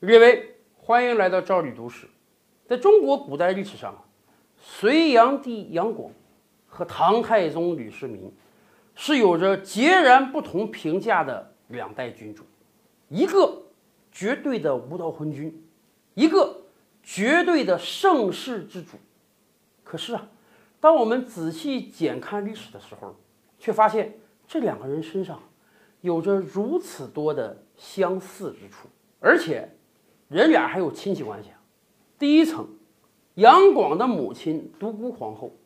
[0.00, 2.06] 各位，欢迎来到赵李读史。
[2.68, 4.00] 在中国古代历史上，
[4.56, 6.12] 隋炀帝杨广
[6.68, 8.32] 和唐太宗李世民
[8.94, 12.44] 是有着截然不同评价的两代君主，
[13.08, 13.60] 一个
[14.12, 15.52] 绝对的无道昏君，
[16.14, 16.56] 一个
[17.02, 18.98] 绝对的盛世之主。
[19.82, 20.28] 可是啊，
[20.78, 23.16] 当我们仔细检看历史的时候，
[23.58, 25.42] 却发现这两个人身上
[26.02, 28.86] 有着如此多的相似之处，
[29.18, 29.68] 而且。
[30.28, 31.58] 人俩还有亲戚关系啊。
[32.18, 32.68] 第一层，
[33.34, 35.56] 杨广的母亲独孤皇后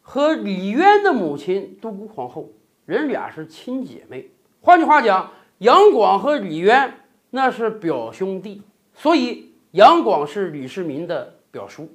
[0.00, 2.50] 和李渊的母亲独孤皇后，
[2.86, 4.30] 人俩是亲姐妹。
[4.60, 6.94] 换句话讲，杨广和李渊
[7.30, 8.62] 那是表兄弟，
[8.94, 11.88] 所以杨广是李世民的表叔。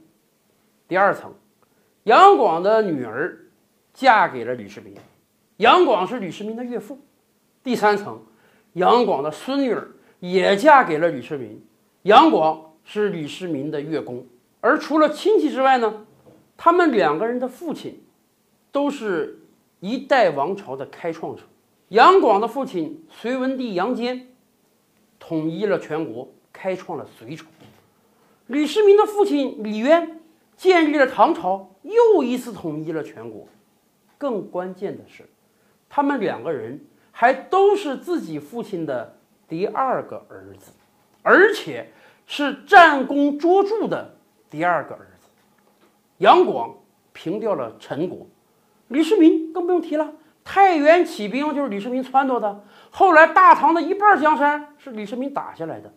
[0.87, 1.33] 第二层，
[2.03, 3.45] 杨广的女儿
[3.93, 4.93] 嫁给了李世民，
[5.57, 6.99] 杨广是李世民的岳父。
[7.63, 8.21] 第三层，
[8.73, 11.61] 杨广的孙女儿也嫁给了李世民。
[12.07, 14.25] 杨广是李世民的岳公，
[14.61, 16.05] 而除了亲戚之外呢，
[16.55, 18.01] 他们两个人的父亲
[18.71, 19.41] 都是
[19.81, 21.41] 一代王朝的开创者。
[21.89, 24.27] 杨广的父亲隋文帝杨坚
[25.19, 27.43] 统一了全国，开创了隋朝；
[28.45, 30.21] 李世民的父亲李渊
[30.55, 33.45] 建立了唐朝，又一次统一了全国。
[34.17, 35.27] 更关键的是，
[35.89, 36.79] 他们两个人
[37.11, 40.71] 还都是自己父亲的第二个儿子。
[41.27, 41.91] 而且
[42.25, 44.15] 是战功卓著的
[44.49, 45.27] 第二个儿子，
[46.19, 46.73] 杨广
[47.11, 48.25] 平掉了陈国，
[48.87, 50.13] 李世民更不用提了。
[50.45, 55.93] 太原起兵就是李世民撺掇的，后来大唐的一半江山是李世民打下来的。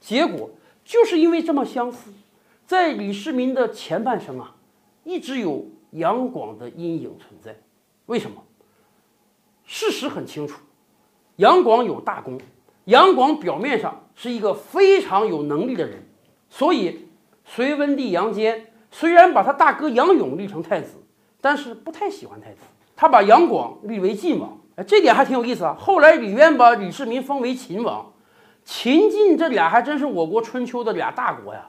[0.00, 0.50] 结果
[0.84, 2.10] 就是因为这么相似，
[2.66, 4.56] 在李世民的前半生啊，
[5.04, 7.56] 一直有杨广的阴影存在。
[8.06, 8.42] 为什么？
[9.64, 10.60] 事实很清楚，
[11.36, 12.40] 杨广有大功。
[12.86, 16.02] 杨广表面上是一个非常有能力的人，
[16.50, 17.06] 所以
[17.44, 20.96] 隋文帝杨坚虽然把他大哥杨勇立成太子，
[21.40, 22.58] 但是不太喜欢太子，
[22.96, 24.58] 他把杨广立为晋王。
[24.74, 25.76] 哎，这点还挺有意思啊。
[25.78, 28.12] 后来李渊把李世民封为秦王，
[28.64, 31.68] 秦晋这俩还真是我国春秋的俩大国呀。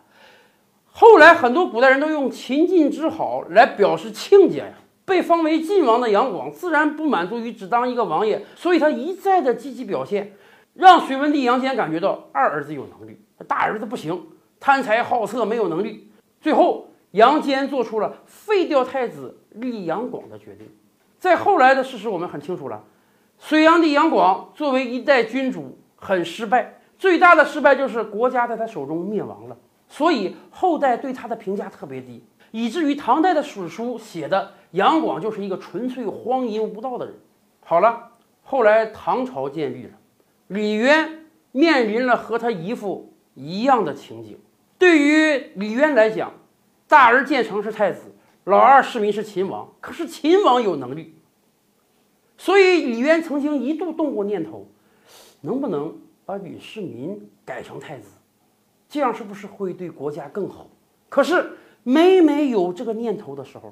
[0.92, 4.74] 后来很多古代人都用秦晋之好来表示亲家呀。
[5.06, 10.34] 被封为晋王的杨广自然不满足于只当一个王爷，所以他一再的积极表现。
[10.74, 14.28] 让隋文帝杨坚感觉到二儿子有能力，大儿子不行，
[14.60, 16.12] 贪财好色，没有能力。
[16.40, 20.70] 最后，杨坚做出了废掉太子立杨广的决定。
[21.18, 22.82] 在后来的事实，我们很清楚了，
[23.38, 29.58] 隋炀帝杨广作为一代君主很失败，最大的失败就是国家在他手中灭亡了。
[29.90, 37.16] 所以后代对他的评价特别低，以至于唐代的史书写的杨广就是一个纯粹荒淫无道的人。
[37.66, 38.12] 好了，
[38.44, 39.92] 后来唐朝建立了。
[40.50, 44.38] 李渊面临了和他姨父一样的情景。
[44.80, 46.34] 对于李渊来讲，
[46.88, 48.06] 大儿建成是太子，
[48.46, 49.72] 老二世民是秦王。
[49.80, 51.14] 可是秦王有能力，
[52.36, 54.68] 所以李渊曾经一度动过念头，
[55.42, 55.96] 能不能
[56.26, 58.10] 把李世民改成太子？
[58.90, 60.68] 这样是不是会对国家更好？
[61.10, 61.52] 可是
[61.84, 63.72] 每每有这个念头的时候，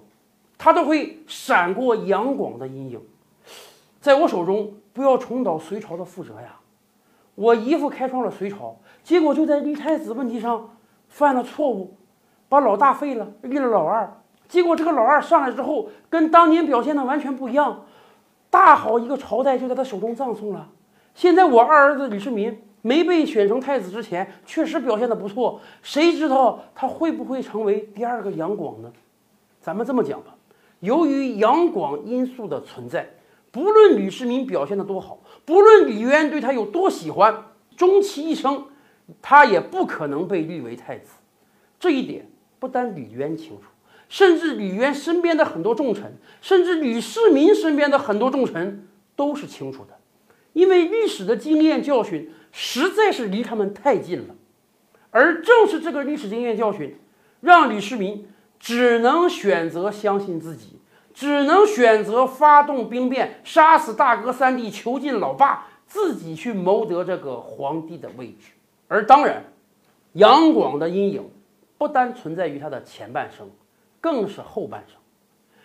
[0.60, 3.02] 他都会闪过杨广的阴影。
[4.00, 6.60] 在我手中，不要重蹈隋朝的覆辙呀！
[7.38, 10.72] 我姨父开创了隋朝，结果就在立太子问题上
[11.08, 11.96] 犯了错误，
[12.50, 14.12] 把老大废了，立了老二。
[14.48, 17.86] 结果这个老二上来之后，跟当年表现的完全不一样，
[18.50, 20.68] 大好一个朝代就在他手中葬送了。
[21.14, 28.92] 现在我二儿子李世民没被选成太子之前，确实表现的不错，谁知道他会不会成为第二个杨广呢？
[29.62, 30.34] 咱们这么讲吧，
[30.80, 33.08] 由于杨广因素的存在。
[33.52, 38.66] 不论李世民表现的多好，不论李渊对他有多喜欢，终其一生，
[39.22, 41.14] 他也不可能被立为太子。
[41.80, 43.64] 这一点不单李渊清楚，
[44.10, 49.98] 甚至李渊身边的很多重臣，甚至李世民身边的很多重臣都是清楚的，
[50.54, 54.36] 因为历史的经验教训实在是离他们太近了。
[55.10, 56.96] 而正是这个历史经验教训，
[57.42, 58.28] 让李世民
[58.60, 60.77] 只能选择相信自己。
[61.18, 68.52] 只能选择发动兵变，杀死大哥三弟，囚禁老爸，自己去谋得这个皇帝的位置。
[68.88, 69.44] 而当然，
[70.14, 71.28] 杨广的阴影
[71.76, 73.50] 不单存在于他的前半生，
[74.00, 74.96] 更是后半生。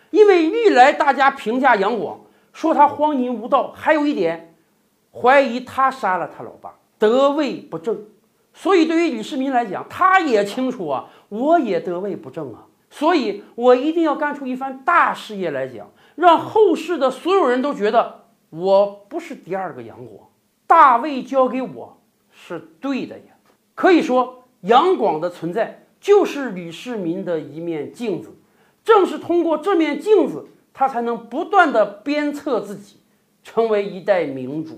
[0.09, 2.19] 因为历来大家评价杨广，
[2.51, 4.55] 说他荒淫无道，还有一点
[5.11, 7.95] 怀疑他杀了他老爸，得位不正。
[8.55, 12.65] 所以对于李世民来讲，他也清楚啊，我也得位不正啊。
[12.95, 20.29] 所以我一定要干出一番大事业来讲，让后世的所有人都觉得我不是第二个杨广，
[20.67, 21.99] 大卫交给我
[22.29, 23.33] 是对的呀。
[23.73, 28.31] 可以说，杨广的存在就是李世民的一面镜子。
[28.83, 32.97] 正是通过这面镜子，他才能不断的鞭策自己，
[33.43, 34.77] 成为一代明主。